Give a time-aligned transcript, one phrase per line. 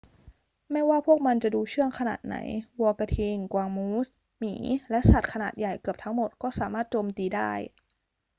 [0.71, 2.35] ไม่ว่าพวกมันจะดูเชื่องขนาดไหน
[2.79, 4.55] วัวกระทิง กวางมูส หมี
[4.91, 7.51] และสัตว์ขนาดใหญ่เกือบทั้งหมดก็สามารถโจมตีได้